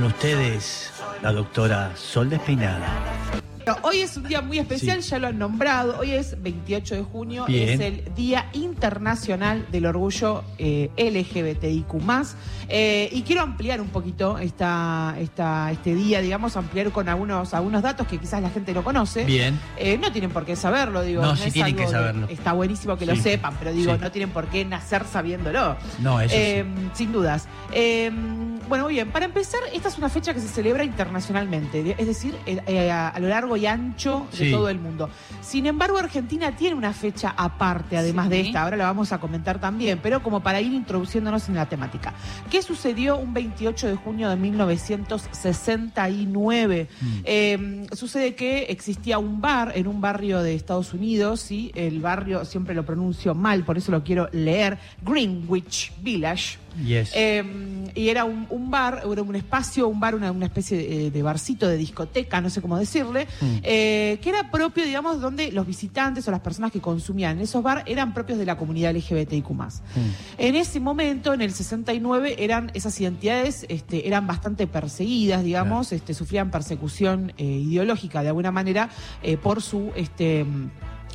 [0.00, 0.90] ustedes
[1.22, 2.88] la doctora Sol Despeinada.
[3.82, 5.96] Hoy es un día muy especial, ya lo han nombrado.
[6.00, 7.68] Hoy es 28 de junio, Bien.
[7.68, 11.86] es el Día Internacional del Orgullo eh, LGBTIQ.
[12.68, 17.82] Eh, y quiero ampliar un poquito esta, esta, este día, digamos, ampliar con algunos, algunos
[17.82, 19.24] datos que quizás la gente no conoce.
[19.24, 19.56] Bien.
[19.76, 21.22] Eh, no tienen por qué saberlo, digo.
[21.22, 22.26] No, sí es tienen que de- saberlo.
[22.30, 23.20] está buenísimo que lo Sí.
[23.20, 24.00] sepan, pero digo, Sí.
[24.02, 25.76] no tienen por qué nacer sabiéndolo.
[26.00, 26.64] No, eso Eh,
[26.94, 27.46] Sin dudas.
[28.72, 29.10] Bueno, muy bien.
[29.10, 33.08] Para empezar, esta es una fecha que se celebra internacionalmente, es decir, eh, eh, a,
[33.08, 34.50] a lo largo y ancho de Sí.
[34.50, 35.10] todo el mundo.
[35.42, 38.62] Sin embargo, Argentina tiene una fecha aparte, además de esta.
[38.62, 42.14] Ahora la vamos a comentar también, pero como para ir introduciéndonos en la temática.
[42.50, 46.88] ¿Qué sucedió un 28 de junio de 1969?
[46.98, 47.06] Mm.
[47.24, 51.72] Eh, sucede que existía un bar en un barrio de Estados Unidos, ¿sí?
[51.74, 56.56] el barrio siempre lo pronuncio mal, por eso lo quiero leer, Greenwich Village.
[56.86, 57.12] Yes.
[57.14, 57.44] Eh,
[57.94, 61.22] y era un, un bar, era un espacio, un bar, una, una especie de, de
[61.22, 63.56] barcito, de discoteca, no sé cómo decirle, Mm.
[63.62, 67.62] eh, que era propio, digamos, donde los visitantes o las personas que consumían en esos
[67.62, 69.50] bar eran propios de la comunidad LGBTIQ.
[69.50, 69.70] Mm.
[70.38, 76.14] En ese momento, en el 69, eran esas identidades este, eran bastante perseguidas, digamos, este,
[76.14, 78.88] sufrían persecución eh, ideológica de alguna manera
[79.22, 80.44] eh, por su este,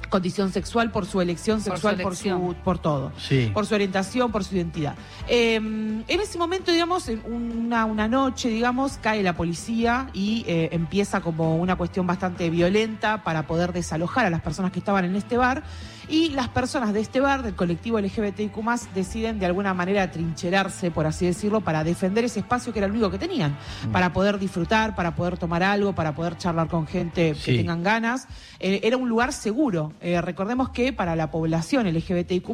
[0.10, 3.52] condición sexual, por su elección Por su sexual, por su, por todo Sí.
[3.54, 4.96] por su orientación, por su identidad.
[5.28, 10.70] Eh, en ese momento, digamos, en una, una noche, digamos, cae la policía y eh,
[10.72, 15.16] empieza como una cuestión bastante violenta para poder desalojar a las personas que estaban en
[15.16, 15.64] este bar.
[16.10, 18.56] Y las personas de este bar, del colectivo LGBTIQ,
[18.96, 22.92] deciden de alguna manera atrincherarse, por así decirlo, para defender ese espacio que era el
[22.94, 23.58] único que tenían,
[23.92, 28.28] para poder disfrutar, para poder tomar algo, para poder charlar con gente que tengan ganas.
[28.60, 29.92] Eh, era un lugar seguro.
[30.00, 32.48] Eh, recordemos que para la población LGBTIQ,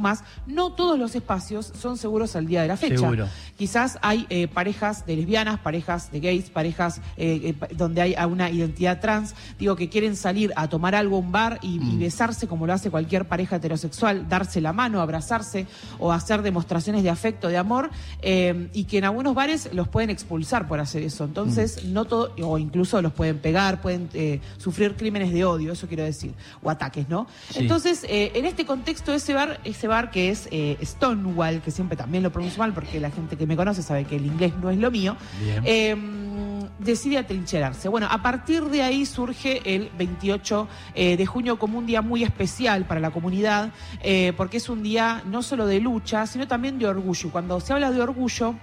[0.48, 2.96] no todos los espacios son seguros al día de la fecha.
[2.98, 3.28] Seguro.
[3.58, 7.02] Quizás hay eh, parejas de lesbianas, parejas de gays, parejas
[7.60, 11.20] pa- donde hay a una identidad trans, digo, que quieren salir a tomar algo a
[11.20, 15.68] un bar y, y besarse como lo hace cualquier pareja heterosexual, darse la mano, abrazarse
[16.00, 17.90] o hacer demostraciones de afecto, de amor,
[18.22, 21.24] eh, y que en algunos bares los pueden expulsar por hacer eso.
[21.24, 25.88] Entonces, no todo, o incluso los pueden pegar, pueden eh, sufrir crímenes de odio, eso
[25.88, 27.28] quiero decir, o ataques, ¿no?
[27.50, 27.60] Sí.
[27.60, 30.50] Entonces, eh, en este contexto, ese bar, ese bar que es
[30.84, 34.16] Stonewall, que siempre también lo pronuncio mal porque la gente que me conoce sabe que
[34.16, 36.23] el inglés no es lo mío, Bien.
[36.84, 37.88] Decide atrincherarse.
[37.88, 42.24] Bueno, a partir de ahí surge el 28 eh, de junio como un día muy
[42.24, 43.72] especial para la comunidad,
[44.02, 47.32] eh, porque es un día no solo de lucha, sino también de orgullo.
[47.32, 48.56] Cuando se habla de orgullo,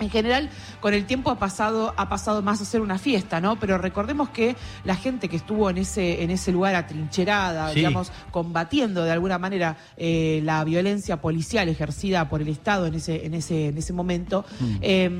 [0.00, 0.50] en general,
[0.80, 3.56] con el tiempo ha pasado, ha pasado más a ser una fiesta, ¿no?
[3.58, 7.76] Pero recordemos que la gente que estuvo en ese, en ese lugar atrincherada, Sí.
[7.76, 13.24] digamos, combatiendo de alguna manera eh, la violencia policial ejercida por el Estado en ese,
[13.26, 14.76] en ese, en ese momento, Mm.
[14.82, 15.10] eh,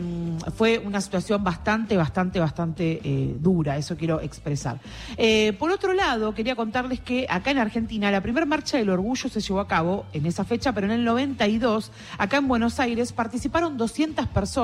[0.57, 4.79] fue una situación bastante, bastante, bastante eh, dura, eso quiero expresar.
[5.17, 9.29] Eh, por otro lado, quería contarles que acá en Argentina la primera marcha del orgullo
[9.29, 13.13] se llevó a cabo en esa fecha, pero en el 92, acá en Buenos Aires,
[13.13, 14.64] participaron 200 personas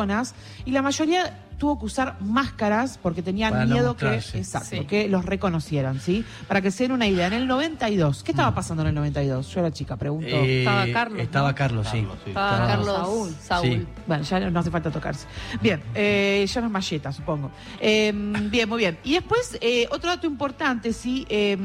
[0.64, 4.84] y la mayoría tuvo que usar máscaras porque tenían Para no miedo que, exacto, Sí.
[4.86, 6.24] que los reconocieran, ¿sí?
[6.48, 9.46] Para que se den una idea, en el 92, ¿qué estaba pasando en el 92?
[9.54, 10.26] Yo era chica, pregunto.
[10.34, 10.40] Mm.
[10.44, 11.54] Eh, Estaba Carlos, Estaba ¿no?
[11.54, 11.98] Carlos, sí.
[11.98, 13.36] Estaba Estaba- Carlos Saúl.
[13.42, 13.68] Saúl.
[13.68, 13.86] Sí.
[14.06, 15.26] Bueno, ya no, hace falta tocarse.
[15.60, 17.50] Bien, eh, ya no es malleta, supongo.
[17.78, 18.10] Eh,
[18.50, 18.98] bien, muy bien.
[19.04, 21.58] Y después, eh, otro dato importante, sí, eh,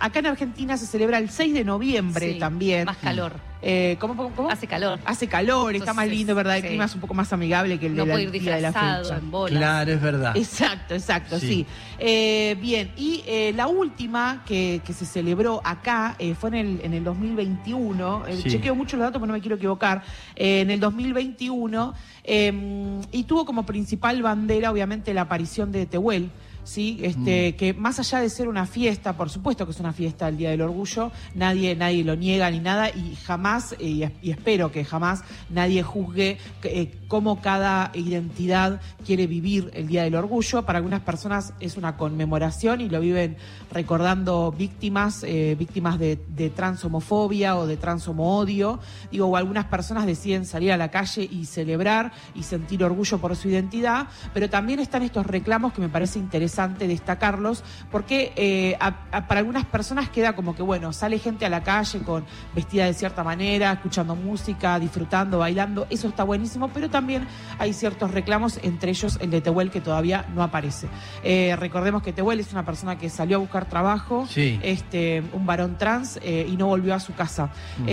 [0.00, 2.84] acá en Argentina se celebra el 6 de noviembre Sí, también.
[2.86, 3.32] Más calor.
[3.62, 4.50] Eh, ¿cómo, cómo, cómo?
[4.50, 5.00] Hace calor.
[5.06, 6.56] Hace calor, está más lindo, ¿verdad?
[6.56, 6.68] El sí.
[6.68, 8.60] clima es un poco más amigable que el No de la, puede ir día de
[8.62, 9.16] la fecha.
[9.16, 10.36] en Claro, es verdad.
[10.36, 11.46] Exacto, exacto, sí.
[11.46, 11.66] Sí.
[11.98, 16.80] Eh, bien, y eh, la última que, que se celebró acá eh, fue en el,
[16.82, 18.26] en el 2021.
[18.26, 18.50] Eh, Sí.
[18.50, 20.02] Chequeo mucho los datos, pero no me quiero equivocar.
[20.34, 21.94] En el 2021,
[22.24, 26.30] eh, y tuvo como principal bandera, obviamente, la aparición de Tehuel.
[26.66, 30.26] Sí, este, que más allá de ser una fiesta, por supuesto que es una fiesta
[30.28, 34.10] el Día del Orgullo, nadie, nadie lo niega ni nada, y jamás, eh, y, es-
[34.20, 40.16] y espero que jamás nadie juzgue eh, cómo cada identidad quiere vivir el Día del
[40.16, 40.66] Orgullo.
[40.66, 43.36] Para algunas personas es una conmemoración y lo viven
[43.70, 48.80] recordando víctimas, eh, víctimas de, de transhomofobia o de transhomo-odio.
[49.12, 53.36] Digo, o algunas personas deciden salir a la calle y celebrar y sentir orgullo por
[53.36, 56.18] su identidad, pero también están estos reclamos que me parece
[56.56, 61.44] interesante destacarlos, porque eh, a- a- para algunas personas queda como que, bueno, sale gente
[61.44, 62.24] a la calle con
[62.54, 67.26] vestida de cierta manera, escuchando música, disfrutando, bailando, eso está buenísimo, pero también
[67.58, 70.88] hay ciertos reclamos, entre ellos el de Tehuel que todavía no aparece.
[71.22, 74.58] Eh, recordemos que Tehuel es una persona que salió a buscar trabajo, Sí.
[74.62, 77.50] este, un varón trans, eh, y no volvió a su casa.
[77.78, 77.86] Mm.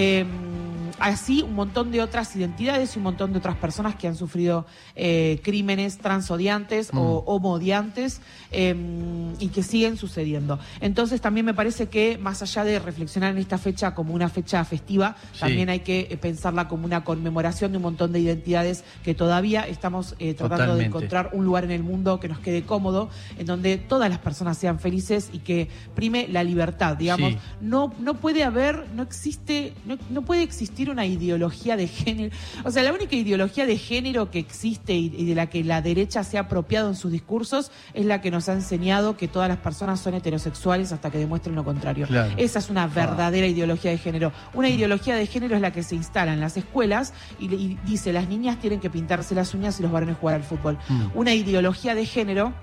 [0.99, 4.65] Así un montón de otras identidades y un montón de otras personas que han sufrido
[4.95, 7.29] eh, crímenes transodiantes o mm.
[7.29, 8.21] homodiantes
[8.53, 10.59] em, y que siguen sucediendo.
[10.79, 14.63] Entonces también me parece que más allá de reflexionar en esta fecha como una fecha
[14.65, 19.13] festiva, también hay que eh, pensarla como una conmemoración de un montón de identidades que
[19.13, 23.09] todavía estamos eh, tratando de encontrar un lugar en el mundo que nos quede cómodo,
[23.37, 27.33] en donde todas las personas sean felices y que prime la libertad, digamos.
[27.61, 32.35] No, no puede haber, no existe, no, no puede existir una ideología de género.
[32.63, 36.23] O sea, la única ideología de género que existe y, de la que la derecha
[36.23, 39.57] se ha apropiado en sus discursos es la que nos ha enseñado que todas las
[39.57, 42.07] personas son heterosexuales hasta que demuestren lo contrario.
[42.37, 44.31] Esa es una verdadera ideología de género.
[44.53, 48.27] Una ideología de género es la que se instala en las escuelas y, dice las
[48.27, 50.77] niñas tienen que pintarse las uñas y los varones jugar al fútbol.
[50.89, 51.07] Mm.
[51.15, 52.53] Una ideología de género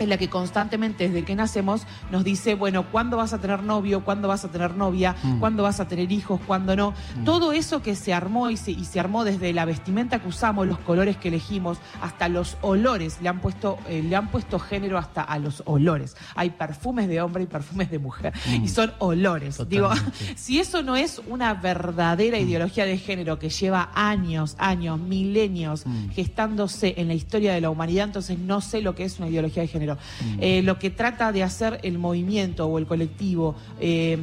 [0.00, 4.02] en la que constantemente desde que nacemos nos dice, bueno, ¿cuándo vas a tener novio?
[4.02, 5.14] ¿Cuándo vas a tener novia?
[5.22, 5.38] Mm.
[5.38, 6.40] ¿Cuándo vas a tener hijos?
[6.46, 6.94] ¿Cuándo no?
[7.18, 7.24] Mm.
[7.24, 10.66] Todo eso que se armó y se, y se, armó desde la vestimenta que usamos,
[10.66, 14.98] los colores que elegimos, hasta los olores, le han puesto, eh, le han puesto género
[14.98, 16.16] hasta a los olores.
[16.34, 18.32] Hay perfumes de hombre y perfumes de mujer.
[18.46, 18.68] Y mm.
[18.68, 19.60] son olores.
[19.68, 19.90] Digo,
[20.36, 26.94] si eso no es una verdadera ideología de género que lleva años, años, milenios gestándose
[26.96, 29.68] en la historia de la humanidad, entonces no sé lo que es una ideología de
[29.68, 29.89] género.
[29.96, 30.38] Mm.
[30.40, 34.18] Eh, lo que trata de hacer el movimiento o el colectivo eh,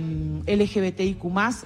[0.46, 1.18] LGBTIQ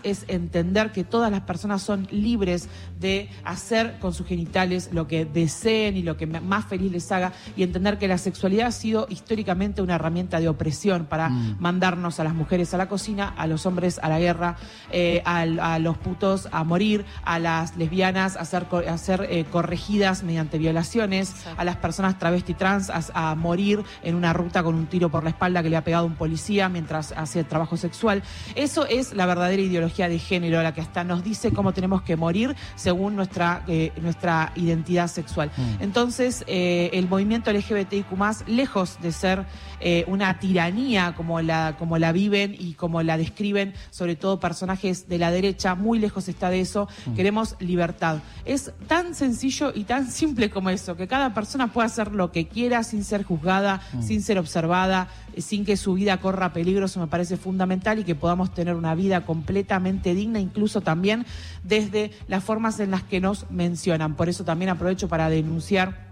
[0.04, 2.68] es entender que todas las personas son libres
[3.00, 7.34] de hacer con sus genitales lo que deseen y lo que más feliz les haga
[7.56, 11.58] y entender que la sexualidad ha sido históricamente una herramienta de opresión para mm.
[11.60, 14.58] mandarnos a las mujeres a la cocina, a los hombres a la guerra,
[14.92, 20.24] eh, a, los putos a morir, a las lesbianas a ser, a ser eh, corregidas
[20.24, 25.10] mediante violaciones, a las personas travesti trans a morir en una ruta con un tiro
[25.10, 28.24] por la espalda que le ha pegado un policía mientras hace trabajo sexual.
[28.56, 32.16] Eso es la verdadera ideología de género, la que hasta nos dice cómo tenemos que
[32.16, 35.52] morir según nuestra, eh, nuestra identidad sexual.
[35.56, 35.84] Mm.
[35.84, 38.06] Entonces, eh, el movimiento LGBTIQ,
[38.48, 39.46] lejos de ser
[39.80, 45.08] eh, una tiranía como la, como la viven y como la describen, sobre todo personajes
[45.08, 46.88] de la derecha, muy lejos está de eso.
[47.06, 47.16] Mm.
[47.16, 48.20] Queremos libertad.
[48.46, 52.48] Es tan sencillo y tan simple como eso, que cada persona pueda hacer lo que
[52.48, 54.02] quiera sin ser juzgada, mm.
[54.02, 55.08] sin ser observada,
[55.38, 58.96] sin que su vida corra peligro, eso me parece fundamental y que podamos tener una
[58.96, 61.26] vida completamente digna, incluso también
[61.64, 64.16] desde las formas en las que nos mencionan.
[64.16, 66.12] Por eso también aprovecho para denunciar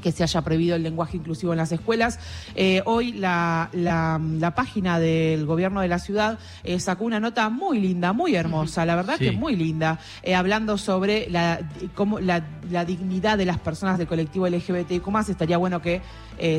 [0.00, 2.18] que se haya prohibido el lenguaje inclusivo en las escuelas.
[2.54, 7.80] Eh, hoy la, la, página del gobierno de la ciudad eh, sacó una nota muy
[7.80, 11.60] linda, muy hermosa, la verdad que muy linda, eh, hablando sobre la,
[11.94, 15.06] cómo, la, la, dignidad de las personas del colectivo LGBTIQ+.
[15.28, 16.00] Estaría bueno que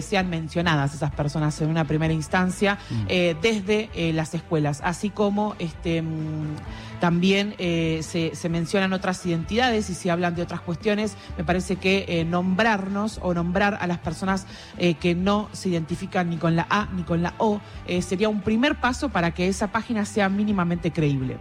[0.01, 3.05] sean mencionadas esas personas en una primera instancia mm.
[3.41, 6.55] desde las escuelas, así como este mm,
[6.99, 11.15] también se, se mencionan otras identidades y se hablan de otras cuestiones.
[11.37, 14.47] Me parece que nombrarnos o nombrar a las personas
[14.77, 18.29] eh, que no se identifican ni con la A ni con la O, eh, sería
[18.29, 21.37] un primer paso para que esa página sea mínimamente creíble.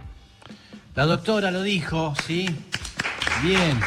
[0.95, 2.47] La doctora lo dijo, ¿sí?
[3.43, 3.79] Bien.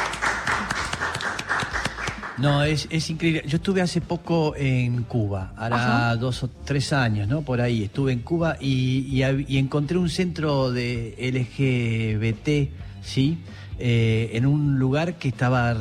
[2.41, 3.43] No, es, increíble.
[3.45, 7.43] Yo estuve hace poco en Cuba, ahora dos o tres años, ¿no?
[7.43, 7.83] Por ahí.
[7.83, 13.37] Estuve en Cuba y, encontré un centro de LGBT, ¿sí?
[13.77, 15.75] Eh, en un lugar que estaba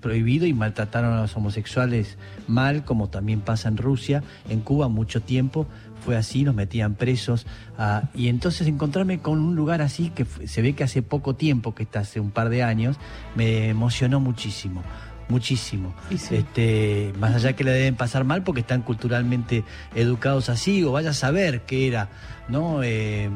[0.00, 2.16] prohibido y maltrataron a los homosexuales
[2.48, 5.66] mal, como también pasa en Rusia, en Cuba mucho tiempo
[6.00, 7.46] fue así, nos metían presos.
[7.78, 11.74] Ah, y entonces encontrarme con un lugar así, que se ve que hace poco tiempo,
[11.74, 12.96] que está hace un par de años,
[13.36, 14.82] me emocionó muchísimo
[15.30, 15.94] muchísimo.
[16.10, 21.10] Este, más allá que le deben pasar mal porque están culturalmente educados así, o vaya
[21.10, 22.08] a saber qué era,
[22.48, 22.82] ¿no?
[22.82, 23.30] Eh,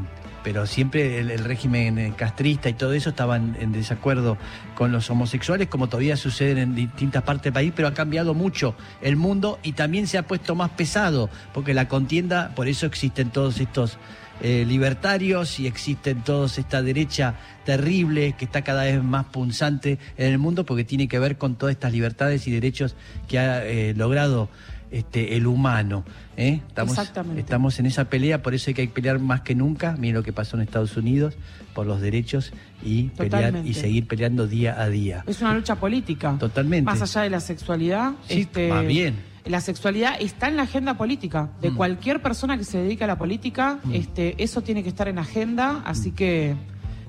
[0.45, 4.37] pero siempre el, régimen castrista y todo eso estaban en desacuerdo
[4.75, 8.75] con los homosexuales, como todavía sucede en distintas partes del país, pero ha cambiado mucho
[9.01, 13.31] el mundo y también se ha puesto más pesado, porque la contienda, por eso existen
[13.31, 13.97] todos estos
[14.41, 20.33] eh, libertarios y existen todos esta derecha terrible que está cada vez más punzante en
[20.33, 22.97] el mundo, porque tiene que ver con todas estas libertades y derechos
[23.29, 24.49] que ha eh, logrado
[24.91, 26.05] este, el humano.
[26.37, 26.61] ¿eh?
[26.69, 26.99] Estamos,
[27.37, 29.97] estamos en esa pelea, por eso hay que pelear más que nunca.
[29.99, 31.35] Miren lo que pasó en Estados Unidos
[31.75, 35.25] por los derechos y pelear y seguir peleando día a día.
[35.27, 36.37] Es una lucha política.
[36.39, 36.85] Totalmente.
[36.85, 38.13] Más allá de la sexualidad.
[38.29, 39.34] Sí, este, va bien.
[39.45, 41.77] La sexualidad está en la agenda política de mm.
[41.77, 43.79] cualquier persona que se dedica a la política.
[43.85, 43.95] Mm.
[43.95, 46.15] Este, eso tiene que estar en agenda, así mm.
[46.15, 46.57] que,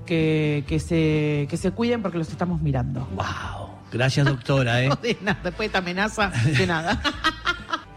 [0.06, 3.08] que, que, se, que se cuiden porque los estamos mirando.
[3.16, 3.70] Wow.
[3.92, 4.84] Gracias, doctora.
[4.84, 4.90] ¿eh?
[5.02, 7.02] de nada, después de esta amenaza, de nada.